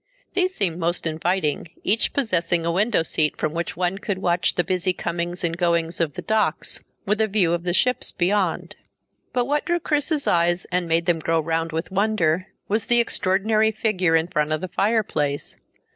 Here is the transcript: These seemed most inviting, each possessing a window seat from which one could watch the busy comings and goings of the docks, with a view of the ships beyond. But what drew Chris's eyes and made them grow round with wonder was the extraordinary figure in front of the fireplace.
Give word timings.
These 0.33 0.55
seemed 0.55 0.79
most 0.79 1.05
inviting, 1.05 1.69
each 1.83 2.11
possessing 2.11 2.65
a 2.65 2.71
window 2.71 3.03
seat 3.03 3.37
from 3.37 3.53
which 3.53 3.77
one 3.77 3.99
could 3.99 4.17
watch 4.17 4.55
the 4.55 4.63
busy 4.63 4.93
comings 4.93 5.43
and 5.43 5.55
goings 5.55 5.99
of 6.01 6.13
the 6.13 6.23
docks, 6.23 6.83
with 7.05 7.21
a 7.21 7.27
view 7.27 7.53
of 7.53 7.65
the 7.65 7.73
ships 7.75 8.11
beyond. 8.11 8.75
But 9.31 9.45
what 9.45 9.63
drew 9.63 9.79
Chris's 9.79 10.25
eyes 10.25 10.65
and 10.71 10.87
made 10.87 11.05
them 11.05 11.19
grow 11.19 11.39
round 11.39 11.71
with 11.71 11.91
wonder 11.91 12.47
was 12.67 12.87
the 12.87 12.99
extraordinary 12.99 13.69
figure 13.71 14.15
in 14.15 14.25
front 14.25 14.51
of 14.51 14.61
the 14.61 14.67
fireplace. 14.67 15.55